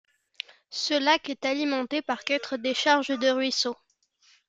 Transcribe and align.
Ce 0.71 0.95
lac 0.99 1.29
est 1.29 1.45
alimenté 1.45 2.01
par 2.01 2.23
quatre 2.23 2.57
décharges 2.57 3.09
de 3.19 3.29
ruisseaux. 3.29 3.77